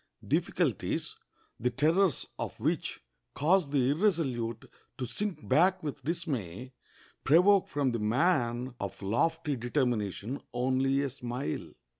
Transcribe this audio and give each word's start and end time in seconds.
Difficulties, 0.27 1.15
the 1.59 1.69
terrors 1.69 2.25
of 2.39 2.59
which 2.59 3.01
cause 3.35 3.69
the 3.69 3.91
irresolute 3.91 4.65
to 4.97 5.05
sink 5.05 5.47
back 5.47 5.83
with 5.83 6.03
dismay, 6.03 6.73
provoke 7.23 7.67
from 7.67 7.91
the 7.91 7.99
man 7.99 8.73
of 8.79 8.99
lofty 9.03 9.55
determination 9.55 10.41
only 10.55 11.03
a 11.03 11.09
smile. 11.11 11.73